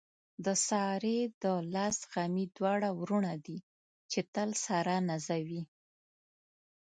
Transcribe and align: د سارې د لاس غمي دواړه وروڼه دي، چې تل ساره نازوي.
د 0.45 0.47
سارې 0.67 1.19
د 1.43 1.45
لاس 1.75 1.97
غمي 2.11 2.45
دواړه 2.57 2.89
وروڼه 2.99 3.33
دي، 3.45 3.57
چې 4.11 4.19
تل 4.33 4.49
ساره 4.65 4.95
نازوي. 5.09 5.63